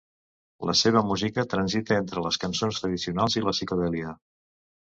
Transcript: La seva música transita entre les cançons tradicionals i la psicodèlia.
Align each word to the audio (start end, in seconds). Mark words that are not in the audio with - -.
La 0.69 0.73
seva 0.79 1.03
música 1.09 1.43
transita 1.51 1.99
entre 2.05 2.25
les 2.29 2.41
cançons 2.47 2.81
tradicionals 2.85 3.39
i 3.41 3.47
la 3.49 3.55
psicodèlia. 3.59 4.17